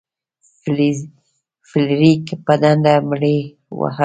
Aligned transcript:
فلیریک 1.71 2.25
په 2.45 2.53
ډنډه 2.61 2.93
مړي 3.09 3.37
وهل. 3.79 3.99